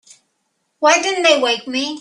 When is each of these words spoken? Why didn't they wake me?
Why 0.79 0.99
didn't 0.99 1.21
they 1.21 1.39
wake 1.39 1.67
me? 1.67 1.87